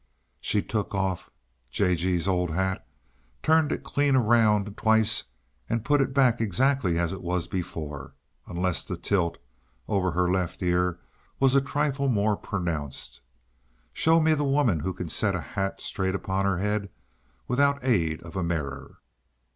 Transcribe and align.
She 0.39 0.63
took 0.63 0.95
off 0.95 1.29
J. 1.69 1.95
G.'s 1.95 2.27
old 2.27 2.49
hat, 2.49 2.87
turned 3.43 3.71
it 3.71 3.83
clean 3.83 4.15
around 4.15 4.75
twice 4.75 5.25
and 5.69 5.85
put 5.85 6.01
it 6.01 6.11
back 6.11 6.41
exactly 6.41 6.97
as 6.97 7.13
it 7.13 7.21
was 7.21 7.47
before; 7.47 8.15
unless 8.47 8.83
the 8.83 8.97
tilt 8.97 9.37
over 9.87 10.09
her 10.09 10.27
left 10.27 10.63
ear 10.63 10.97
was 11.39 11.53
a 11.53 11.61
trifle 11.61 12.07
more 12.09 12.35
pronounced. 12.35 13.21
Show 13.93 14.19
me 14.19 14.33
the 14.33 14.43
woman 14.43 14.79
who 14.79 14.91
can 14.95 15.07
set 15.07 15.35
a 15.35 15.39
hat 15.39 15.79
straight 15.79 16.15
upon 16.15 16.45
her 16.45 16.57
head 16.57 16.89
without 17.47 17.77
aid 17.83 18.23
of 18.23 18.35
a 18.35 18.41
mirror! 18.41 18.97